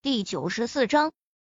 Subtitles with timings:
[0.00, 1.10] 第九十四章，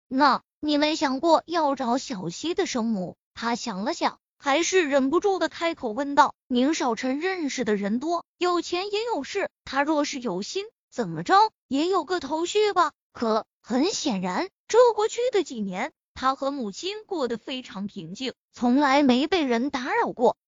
[0.09, 3.19] 那你没想过要找小溪的生母？
[3.35, 11.35] 他想了想，还是忍不住的开口问道：“宁少臣认识的人多，有钱也有势，他若是有心，怎么着
[11.69, 12.93] 也有个头绪吧？
[13.13, 20.39] 可很显然，这过去的几年，他和母亲过得非常平静，从来没被人打扰过。”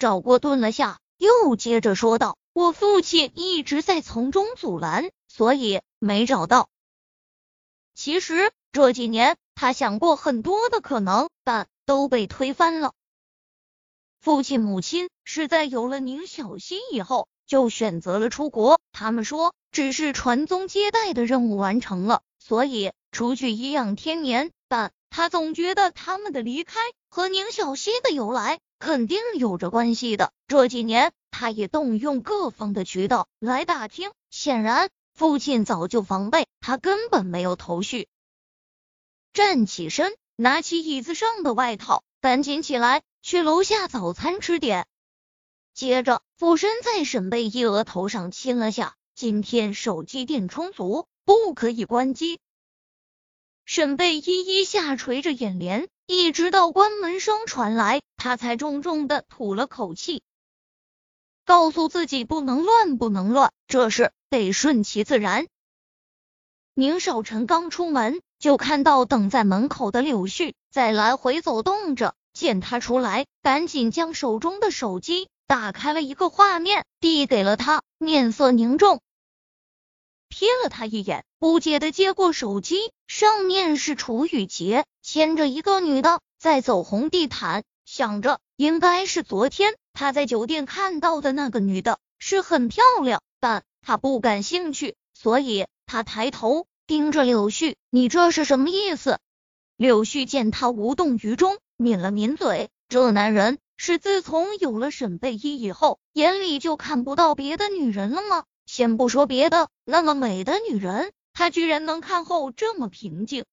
[0.00, 6.68] 赵国顿了下，又接着说道：“我父亲一直在从中阻拦，所以。”没找到。
[7.94, 12.92] 其实这几年他想过很多的可能，但都被推翻了。
[14.18, 18.80] 父亲母亲是在有了宁小溪以后就选择了出国。
[18.90, 24.50] 他们说，只是传宗接代的任务完成了，所以出去颐养天年。
[24.66, 30.32] 但他总觉得他们的离开和宁小溪的由来肯定有着关系的。
[30.48, 34.88] 这几年，他也动用各方的渠道来打听，显然。
[35.12, 38.08] 父亲早就防备，他根本没有头绪。
[39.32, 44.86] 站起身，拿起椅子上的外套，赶紧起来去楼下早餐吃点。
[45.74, 48.94] 接着俯身在沈贝依额头上亲了下。
[49.14, 52.40] 今天手机电充足，不可以关机。
[53.66, 60.22] 沈贝依依下垂着眼帘，一直到关门声传来，他才重重的吐了口气，
[61.44, 64.12] 告诉自己不能乱，不能乱，这事。
[64.30, 65.46] 得顺其自然。
[66.74, 72.14] 宁少臣刚出门，就看到等在门口的柳絮在来回走动着。
[72.32, 79.02] 见他出来，赶紧将手中的手机打开了一个画面，递给了他，面色凝重，
[80.30, 93.62] 瞥了他一眼，不解的接过手机，上面是楚雨洁牵着一个女的在走红地毯，想着应该是昨天他在酒店看到的那个女的，是很漂亮，但。
[93.84, 97.74] 他不感兴趣，所以他抬头盯着柳絮。
[97.90, 99.18] 你这是什么意思？
[99.76, 102.70] 柳絮见他无动于衷，抿了抿嘴。
[102.88, 108.44] 这男人是自从有了沈贝依以后，眼里就看不到别的女人了吗？
[108.66, 113.44] 先不说别的，那么美的女人，他居然能看后这么平静。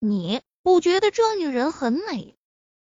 [0.00, 2.36] 你不觉得这女人很美？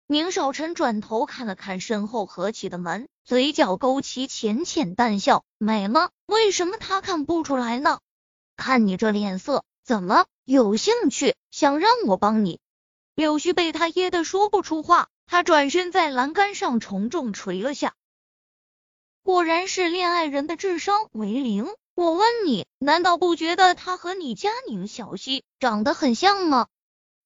[0.06, 5.44] 宁少臣转头看了看身后合起的门，嘴角勾起浅浅淡笑。
[5.56, 6.10] 美吗？
[6.26, 8.00] 为什么他看不出来呢？
[8.54, 11.34] 看你这脸色，怎么有兴趣？
[11.50, 12.60] 想让我帮你？
[13.14, 17.94] 柳絮被他噎得说不出话，他转身在栏杆上重重捶了下。
[19.22, 21.66] 果然是恋爱人的智商为零。
[21.94, 26.66] 我问你，难道不觉得他和你家宁小溪长得很像吗？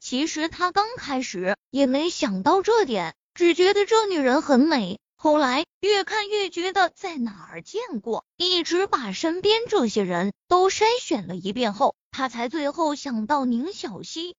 [0.00, 4.98] 其实他刚开始也没想到这点，只觉得这女人很美。
[5.16, 14.36] 后来越看越觉得在哪儿见过，一直把身边这些人都筛选了一遍后，他才最后想到宁小溪。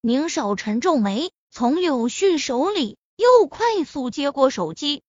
[0.00, 5.02] 宁少臣皱眉，从柳絮手里又快速接过手机，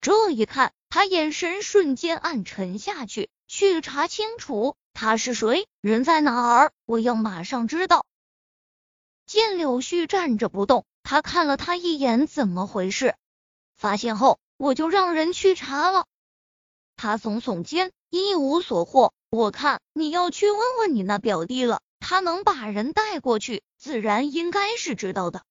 [0.00, 4.76] 这一看，他眼神瞬间暗沉下去，去查清楚。
[4.98, 5.68] 他是谁？
[5.82, 6.72] 人在哪儿？
[6.86, 8.06] 我要马上知道。
[9.26, 13.14] 见柳絮站着不动，他看了他一眼，怎么回事？
[13.76, 16.06] 发现后，我就让人去查了。
[16.96, 19.12] 他耸耸肩，一无所获。
[19.28, 25.42] 我看你要去问问你那表弟了，他能把人带过去，自然应该是知道的。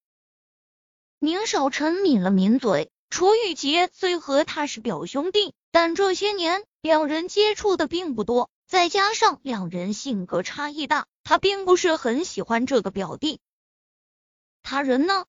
[1.20, 8.50] 宁少臣抿了抿嘴，楚雨洁虽和他是表兄弟，但这些年两人接触的并不多。
[8.68, 13.40] 再加上两人性格差异大，他并不是很喜欢这个表弟。
[14.64, 15.26] 他人呢？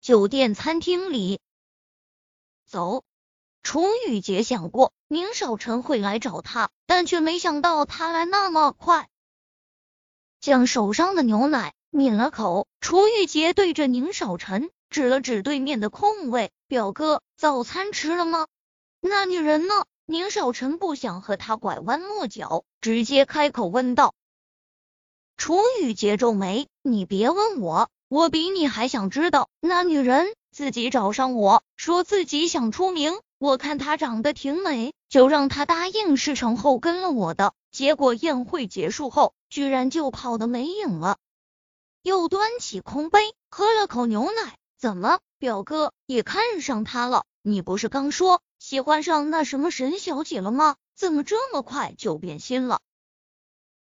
[0.00, 1.40] 酒店餐厅里。
[2.66, 3.04] 走。
[3.64, 9.10] 楚雨洁想过宁少臣会来找他，但却没想到他来那么快。
[10.40, 18.46] 将手上的牛奶抿了口，楚雨洁对着宁少臣指了指对面的空位：“表哥，早餐吃了吗？
[19.00, 19.74] 那女人呢？”
[20.10, 24.14] 宁少臣不想和他拐弯抹角，直接开口问道。
[25.36, 29.48] 楚雨洁皱眉：“你别问我，我比你还想知道。
[29.60, 37.52] 那女人自己找上我说自己想出名，我看她长得挺美，就让她答应事成后跟了我的。
[37.70, 41.18] 结果宴会结束后，居然就跑得没影了。”
[42.02, 43.20] 又端起空杯
[43.50, 44.56] 喝了口牛奶。
[44.78, 47.24] 怎么，表哥也看上她了？
[47.48, 48.42] 你不是刚说？
[48.58, 50.76] 喜欢上那什么沈小姐了吗？
[50.94, 52.82] 怎么这么快就变心了？